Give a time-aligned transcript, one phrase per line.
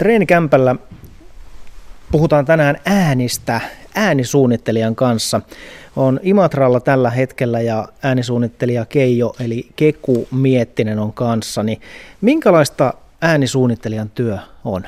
[0.00, 0.76] Treenikämpällä
[2.12, 3.60] puhutaan tänään äänistä
[3.94, 5.40] äänisuunnittelijan kanssa.
[5.96, 11.80] On Imatralla tällä hetkellä ja äänisuunnittelija Keijo eli Keku Miettinen on kanssani.
[12.20, 14.84] Minkälaista äänisuunnittelijan työ on?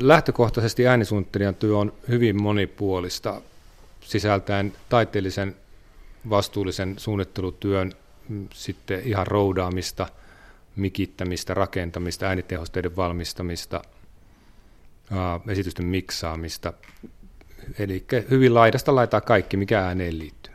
[0.00, 3.40] Lähtökohtaisesti äänisuunnittelijan työ on hyvin monipuolista
[4.00, 5.56] sisältäen taiteellisen
[6.30, 7.92] vastuullisen suunnittelutyön,
[8.28, 10.06] mm, sitten ihan roudaamista,
[10.76, 13.82] mikittämistä, rakentamista, äänitehosteiden valmistamista,
[15.48, 16.72] esitysten miksaamista.
[17.78, 20.52] Eli hyvin laidasta laitaa kaikki, mikä ääneen liittyy.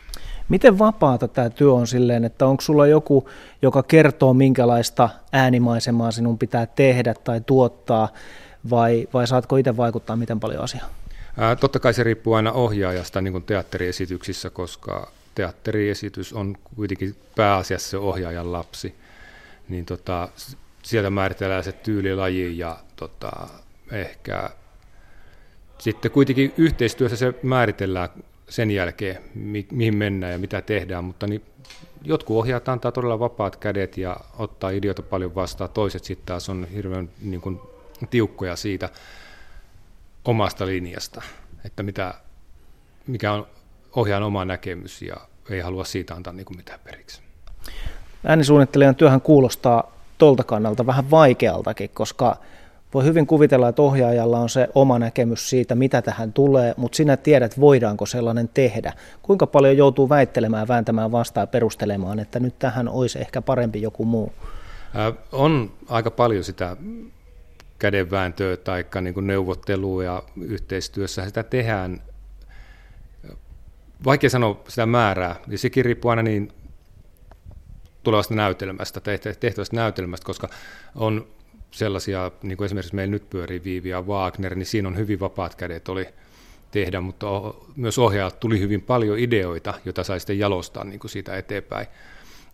[0.49, 3.30] Miten vapaata tämä työ on silleen, että onko sulla joku,
[3.61, 8.09] joka kertoo, minkälaista äänimaisemaa sinun pitää tehdä tai tuottaa,
[8.70, 10.89] vai, vai saatko itse vaikuttaa miten paljon asiaan?
[11.38, 17.99] Ää, totta kai se riippuu aina ohjaajasta niin kuin teatteriesityksissä, koska teatteriesitys on kuitenkin pääasiassa
[17.99, 18.95] ohjaajan lapsi.
[19.70, 20.30] Niin tota,
[20.83, 23.47] sieltä määritellään se tyylilaji ja tota,
[23.93, 24.49] ehkä
[25.77, 28.09] sitten kuitenkin yhteistyössä se määritellään
[28.49, 31.41] sen jälkeen, mi- mihin mennään ja mitä tehdään, mutta niin
[32.03, 36.67] jotkut ohjaat antaa todella vapaat kädet ja ottaa ideoita paljon vastaan, toiset sitten taas on
[36.73, 37.59] hirveän niin kuin,
[38.09, 38.89] tiukkoja siitä
[40.25, 41.21] omasta linjasta,
[41.66, 42.14] että mitä,
[43.08, 43.47] mikä on
[43.95, 45.16] ohjaan oma näkemys ja
[45.49, 47.21] ei halua siitä antaa niin kuin mitään periksi.
[48.25, 52.38] Äänisuunnittelijan työhän kuulostaa tuolta kannalta vähän vaikealtakin, koska
[52.94, 57.17] voi hyvin kuvitella, että ohjaajalla on se oma näkemys siitä, mitä tähän tulee, mutta sinä
[57.17, 58.94] tiedät, voidaanko sellainen tehdä.
[59.22, 64.05] Kuinka paljon joutuu väittelemään, vääntämään vastaan ja perustelemaan, että nyt tähän olisi ehkä parempi joku
[64.05, 64.33] muu?
[65.31, 66.77] on aika paljon sitä
[67.80, 72.02] kädenvääntöä tai niin neuvottelua ja yhteistyössä sitä tehdään.
[74.05, 76.52] Vaikea sanoa sitä määrää, ja sekin riippuu aina niin
[78.03, 79.02] tulevasta näytelmästä,
[79.39, 80.49] tehtävästä näytelmästä, koska
[80.95, 81.27] on
[81.73, 85.55] sellaisia, niin kuin esimerkiksi meillä nyt pyörii Viivi ja Wagner, niin siinä on hyvin vapaat
[85.55, 86.07] kädet oli
[86.71, 87.25] tehdä, mutta
[87.75, 91.87] myös ohjaajalta tuli hyvin paljon ideoita, joita sai sitten jalostaa niin kuin siitä eteenpäin.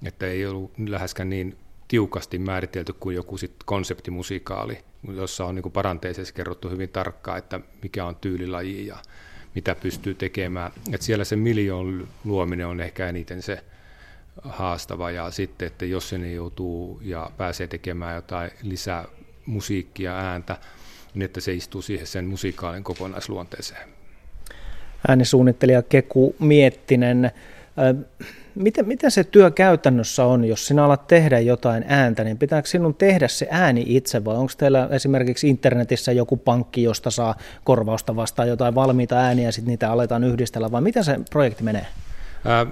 [0.05, 1.57] Että ei ollut läheskään niin
[1.87, 4.77] tiukasti määritelty kuin joku sit konseptimusikaali,
[5.15, 8.97] jossa on niin paranteisesti kerrottu hyvin tarkkaan, että mikä on tyylilaji ja
[9.55, 10.71] mitä pystyy tekemään.
[10.93, 13.63] Et siellä se miljoon luominen on ehkä eniten se
[14.43, 19.05] haastava ja sitten, että jos sinne joutuu ja pääsee tekemään jotain lisää
[19.45, 20.57] musiikkia, ääntä,
[21.13, 23.89] niin että se istuu siihen sen musiikaalin kokonaisluonteeseen.
[25.07, 27.31] Äänisuunnittelija Keku Miettinen,
[28.55, 32.95] miten, miten se työ käytännössä on, jos sinä alat tehdä jotain ääntä, niin pitääkö sinun
[32.95, 38.47] tehdä se ääni itse vai onko teillä esimerkiksi internetissä joku pankki, josta saa korvausta vastaan
[38.47, 41.85] jotain valmiita ääniä ja sitten niitä aletaan yhdistellä vai miten se projekti menee?
[42.45, 42.65] Ää,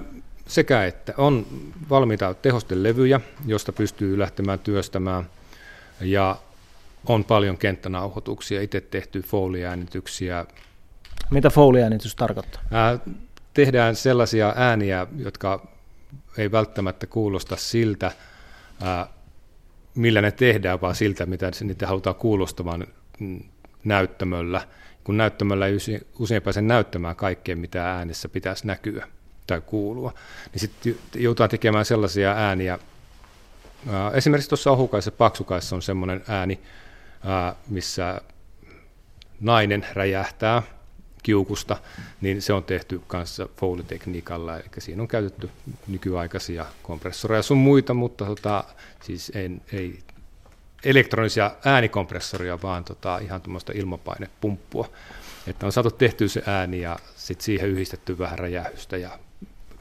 [0.48, 1.46] sekä että on
[1.90, 5.30] valmiita tehostelevyjä, josta pystyy lähtemään työstämään
[6.00, 6.36] ja
[7.06, 10.46] on paljon kenttänauhoituksia, itse tehty Foley-äänityksiä.
[11.30, 12.62] Mitä Foley-äänitys tarkoittaa?
[12.70, 12.98] Ää,
[13.54, 15.66] tehdään sellaisia ääniä, jotka
[16.38, 18.12] ei välttämättä kuulosta siltä,
[18.82, 19.06] ää,
[19.94, 22.86] millä ne tehdään, vaan siltä, mitä niitä halutaan kuulostamaan
[23.84, 24.60] näyttämöllä.
[25.04, 25.76] Kun näyttämöllä ei
[26.18, 29.06] usein pääse näyttämään kaikkea, mitä äänessä pitäisi näkyä
[29.48, 30.14] tai kuulua,
[30.52, 32.78] niin sitten joutuu tekemään sellaisia ääniä.
[34.14, 36.60] Esimerkiksi tuossa ohukaisessa paksukaissa on semmoinen ääni,
[37.68, 38.20] missä
[39.40, 40.62] nainen räjähtää
[41.22, 41.76] kiukusta,
[42.20, 45.50] niin se on tehty kanssa Foley-tekniikalla, eli siinä on käytetty
[45.86, 48.64] nykyaikaisia kompressoreja sun muita, mutta tota,
[49.02, 49.98] siis ei, ei
[50.84, 54.88] elektronisia äänikompressoria, vaan tota, ihan tuommoista ilmapainepumppua.
[55.46, 59.18] Että on saatu tehty se ääni ja sitten siihen yhdistetty vähän räjähystä ja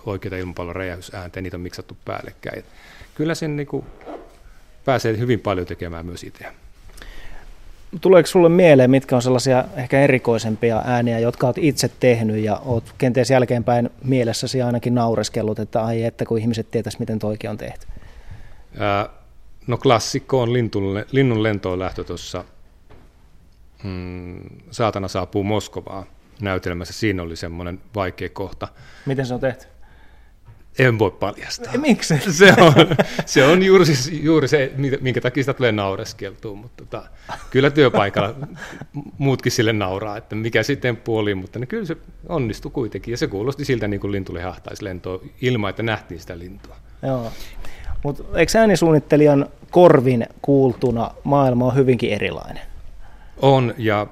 [0.08, 2.64] oikeita ilmapallon räjähysääntä, niitä on miksattu päällekkäin.
[3.16, 3.86] Kyllä sen niin kuin,
[4.86, 6.46] pääsee hyvin paljon tekemään myös itse.
[8.02, 12.94] Tuleeko sinulle mieleen, mitkä on sellaisia ehkä erikoisempia ääniä, jotka olet itse tehnyt ja olet
[12.98, 17.88] kenties jälkeenpäin mielessäsi ainakin naureskellut, että ai että kun ihmiset tietäisivät, miten toikin on tehty?
[18.80, 19.10] Ää,
[19.68, 22.46] no klassikko on linnun, linnun lentoon lähtö tuossa
[23.84, 24.40] mm,
[24.72, 26.06] Saatana saapuu Moskovaa
[26.42, 26.94] näytelmässä.
[26.94, 28.68] Siinä oli semmoinen vaikea kohta.
[29.06, 29.68] Miten se on tehty?
[30.80, 31.74] En voi paljastaa.
[31.78, 32.14] Miksi?
[32.32, 32.74] Se on,
[33.26, 34.72] se on juuri, siis, juuri se,
[35.02, 37.04] minkä takia sitä tulee naureskeltua, mutta tota,
[37.50, 38.36] kyllä työpaikalla
[39.18, 41.98] muutkin sille nauraa, että mikä sitten puoli, mutta niin kyllä se
[42.30, 46.40] onnistui kuitenkin, ja se kuulosti siltä, niin kuin lintu lehahtaisi lentoa ilman, että nähtiin sitä
[46.40, 46.76] lintua.
[47.04, 47.32] Joo,
[48.04, 52.64] mutta eikö äänisuunnittelijan korvin kuultuna maailma on hyvinkin erilainen?
[53.42, 54.08] On, ja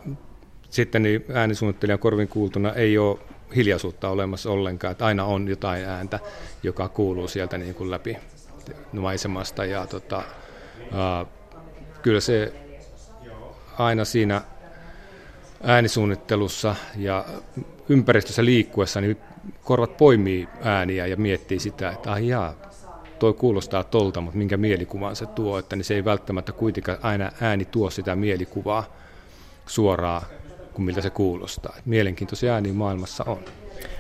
[0.70, 3.20] sitten niin äänisuunnittelijan korvin kuultuna ei ole
[3.56, 6.20] hiljaisuutta olemassa ollenkaan, että aina on jotain ääntä,
[6.64, 8.18] joka kuuluu sieltä niin kuin läpi
[8.94, 9.66] maisemasta.
[9.66, 10.24] Ja tota,
[10.82, 11.28] uh,
[12.02, 12.54] kyllä se
[13.78, 14.42] aina siinä
[15.64, 17.26] äänisuunnittelussa ja
[17.90, 19.18] ympäristössä liikkuessa, niin
[19.64, 22.54] korvat poimii ääniä ja miettii sitä, että ai jaa,
[23.20, 27.32] toi kuulostaa tolta, mutta minkä mielikuvan se tuo, että niin se ei välttämättä kuitenkaan aina
[27.42, 28.84] ääni tuo sitä mielikuvaa
[29.66, 30.22] suoraan
[30.76, 31.76] kuin miltä se kuulostaa.
[31.86, 33.40] Mielenkiintoisia ääniä maailmassa on.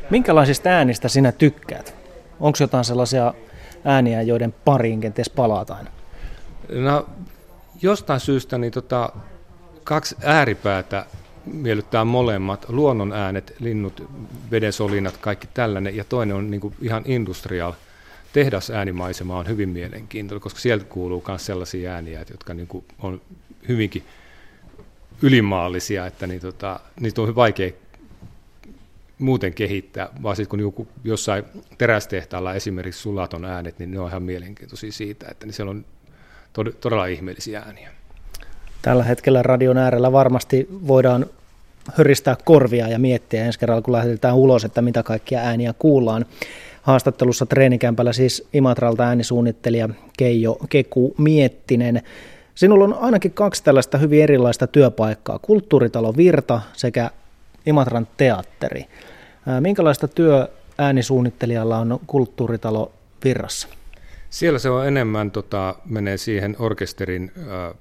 [0.09, 1.95] Minkälaisista äänistä sinä tykkäät?
[2.39, 3.33] Onko jotain sellaisia
[3.85, 5.87] ääniä, joiden pariin kenties palataan?
[6.69, 7.09] No,
[7.81, 9.09] jostain syystä niin tota,
[9.83, 11.05] kaksi ääripäätä
[11.45, 12.65] miellyttää molemmat.
[12.69, 14.09] Luonnon äänet, linnut,
[14.51, 15.95] vedensolinat, kaikki tällainen.
[15.95, 17.73] Ja toinen on niin kuin ihan industrial.
[18.33, 23.21] Tehdasäänimaisema on hyvin mielenkiintoinen, koska sieltä kuuluu myös sellaisia ääniä, jotka niin kuin on
[23.67, 24.03] hyvinkin
[25.21, 27.71] ylimaallisia, että niin tota, niitä on vaikea
[29.19, 31.43] muuten kehittää, vaan sitten kun joku, jossain
[31.77, 35.85] terästehtaalla esimerkiksi sulaton äänet, niin ne on ihan mielenkiintoisia siitä, että niin siellä on
[36.81, 37.89] todella ihmeellisiä ääniä.
[38.81, 41.25] Tällä hetkellä radion äärellä varmasti voidaan
[41.93, 46.25] höristää korvia ja miettiä ensi kerralla, kun lähdetään ulos, että mitä kaikkia ääniä kuullaan.
[46.81, 52.01] Haastattelussa treenikämpällä siis Imatralta äänisuunnittelija Keijo Keku Miettinen.
[52.55, 57.11] Sinulla on ainakin kaksi tällaista hyvin erilaista työpaikkaa, kulttuuritalo Virta sekä
[57.65, 58.85] Imatran teatteri.
[59.59, 60.47] Minkälaista työ
[60.77, 62.91] äänisuunnittelijalla on kulttuuritalo
[63.23, 63.67] Virrassa?
[64.29, 67.77] Siellä se on enemmän, tota, menee siihen orkesterin äh,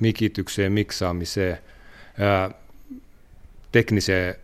[0.00, 1.58] mikitykseen, miksaamiseen,
[2.20, 2.54] äh,
[3.72, 4.34] tekniseen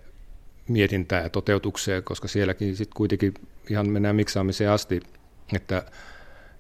[0.68, 3.34] mietintään ja toteutukseen, koska sielläkin sitten kuitenkin
[3.70, 5.00] ihan mennään miksaamiseen asti,
[5.56, 5.82] että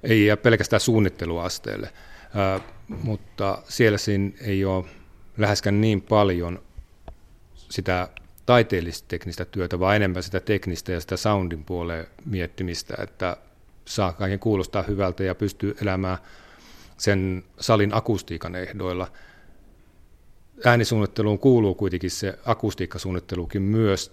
[0.02, 1.88] ei jää pelkästään suunnitteluasteelle.
[2.88, 4.84] Mutta siellä siinä ei ole
[5.36, 6.62] läheskään niin paljon
[7.54, 8.08] sitä
[8.46, 13.36] taiteellista teknistä työtä, vaan enemmän sitä teknistä ja sitä soundin puoleen miettimistä, että
[13.84, 16.18] saa kaiken kuulostaa hyvältä ja pystyy elämään
[16.96, 19.12] sen salin akustiikan ehdoilla.
[20.64, 24.12] Äänisuunnitteluun kuuluu kuitenkin se akustiikkasuunnittelukin myös,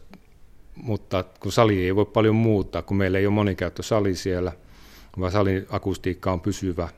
[0.76, 4.52] mutta kun sali ei voi paljon muuttaa, kun meillä ei ole monikäyttösali siellä,
[5.20, 6.90] vaan salin akustiikka on pysyvä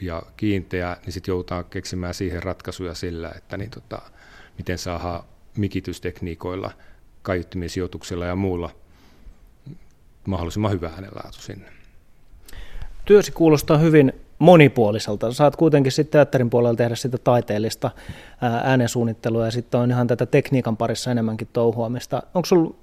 [0.00, 4.02] ja kiinteä, niin sitten joudutaan keksimään siihen ratkaisuja sillä, että niin tota,
[4.58, 5.22] miten saadaan
[5.56, 6.70] mikitystekniikoilla,
[7.22, 8.70] kaiuttimien sijoituksella ja muulla
[10.26, 11.68] mahdollisimman hyvä äänenlaatu sinne.
[13.04, 15.32] Työsi kuulostaa hyvin monipuoliselta.
[15.32, 17.90] Saat kuitenkin sitten teatterin puolella tehdä sitä taiteellista
[18.40, 22.22] äänensuunnittelua ja sitten on ihan tätä tekniikan parissa enemmänkin touhuamista.
[22.34, 22.74] Onko sinulla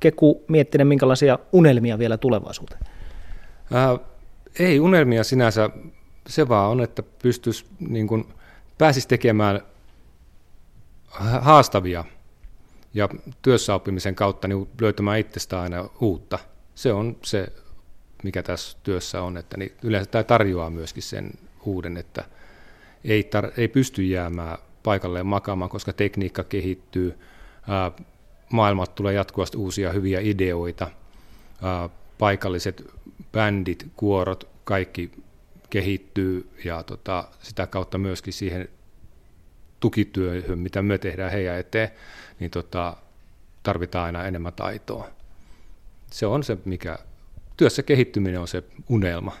[0.00, 2.80] Keku miettinen, minkälaisia unelmia vielä tulevaisuuteen?
[3.72, 3.98] Ää,
[4.58, 5.70] ei unelmia sinänsä,
[6.28, 8.24] se vaan on, että pystyisi niin kuin,
[8.78, 9.60] pääsisi tekemään
[11.40, 12.04] haastavia
[12.94, 13.08] ja
[13.42, 16.38] työssäoppimisen kautta niin löytämään itsestä aina uutta.
[16.74, 17.52] Se on se,
[18.22, 21.30] mikä tässä työssä on, että niin yleensä tämä tarjoaa myöskin sen
[21.64, 22.24] uuden, että
[23.04, 27.18] ei, tar- ei pysty jäämään paikalleen makaamaan, koska tekniikka kehittyy,
[27.68, 27.92] ää,
[28.52, 30.88] maailmat tulee jatkuvasti uusia hyviä ideoita,
[31.62, 31.88] ää,
[32.18, 32.84] paikalliset
[33.32, 35.10] bändit, kuorot, kaikki
[35.70, 38.68] kehittyy ja tota, sitä kautta myöskin siihen
[39.80, 41.88] tukityöhön, mitä me tehdään heidän eteen,
[42.40, 42.96] niin tota,
[43.62, 45.10] tarvitaan aina enemmän taitoa.
[46.10, 46.98] Se on se, mikä
[47.56, 49.36] työssä kehittyminen on se unelma.